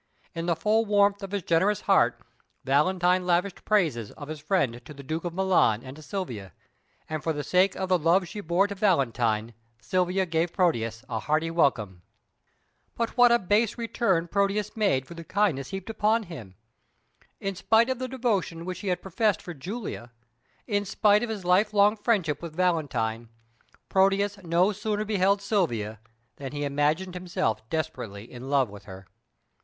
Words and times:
In 0.33 0.47
the 0.47 0.55
full 0.55 0.83
warmth 0.83 1.21
of 1.21 1.29
his 1.29 1.43
generous 1.43 1.81
heart, 1.81 2.19
Valentine 2.63 3.23
lavished 3.27 3.63
praises 3.65 4.09
of 4.13 4.29
his 4.29 4.39
friend 4.39 4.83
to 4.83 4.95
the 4.95 5.03
Duke 5.03 5.25
of 5.25 5.33
Milan 5.35 5.83
and 5.83 5.95
to 5.95 6.01
Silvia, 6.01 6.53
and 7.07 7.21
for 7.21 7.33
the 7.33 7.43
sake 7.43 7.75
of 7.75 7.87
the 7.89 7.99
love 7.99 8.27
she 8.27 8.41
bore 8.41 8.65
to 8.65 8.73
Valentine 8.73 9.53
Silvia 9.79 10.25
gave 10.25 10.53
Proteus 10.53 11.05
a 11.07 11.19
hearty 11.19 11.51
welcome. 11.51 12.01
But 12.95 13.15
what 13.15 13.31
a 13.31 13.37
base 13.37 13.77
return 13.77 14.27
Proteus 14.27 14.75
made 14.75 15.05
for 15.05 15.13
the 15.13 15.23
kindness 15.23 15.69
heaped 15.69 15.91
on 16.03 16.23
him! 16.23 16.55
In 17.39 17.53
spite 17.53 17.91
of 17.91 17.99
the 17.99 18.07
devotion 18.07 18.65
which 18.65 18.79
he 18.79 18.87
had 18.87 19.03
professed 19.03 19.39
for 19.39 19.53
Julia, 19.53 20.11
in 20.65 20.83
spite 20.83 21.21
of 21.21 21.29
his 21.29 21.45
lifelong 21.45 21.95
friendship 21.95 22.41
with 22.41 22.55
Valentine, 22.55 23.29
Proteus 23.87 24.39
no 24.41 24.71
sooner 24.71 25.05
beheld 25.05 25.43
Silvia 25.43 25.99
than 26.37 26.53
he 26.53 26.63
imagined 26.63 27.13
himself 27.13 27.69
desperately 27.69 28.23
in 28.31 28.49
love 28.49 28.67
with 28.67 28.85
her. 28.85 29.05